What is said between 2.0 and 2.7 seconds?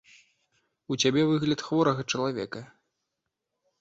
чалавека!